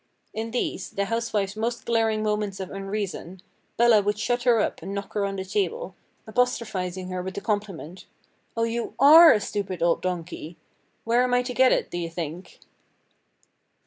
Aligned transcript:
In 0.33 0.49
these, 0.49 0.89
the 0.89 1.05
housewife's 1.05 1.55
most 1.55 1.85
glaring 1.85 2.23
moments 2.23 2.59
of 2.59 2.71
unreason, 2.71 3.39
Bella 3.77 4.01
would 4.01 4.17
shut 4.17 4.41
her 4.45 4.59
up 4.59 4.81
and 4.81 4.95
knock 4.95 5.13
her 5.13 5.25
on 5.27 5.35
the 5.35 5.45
table, 5.45 5.93
apostrophizing 6.25 7.09
her 7.09 7.21
with 7.21 7.35
the 7.35 7.41
compliment—'O 7.41 8.63
you 8.63 8.95
ARE 8.99 9.31
a 9.31 9.39
stupid 9.39 9.83
old 9.83 10.01
donkey! 10.01 10.57
Where 11.03 11.21
am 11.21 11.35
I 11.35 11.43
to 11.43 11.53
get 11.53 11.71
it, 11.71 11.91
do 11.91 11.99
you 11.99 12.09
think? 12.09 12.61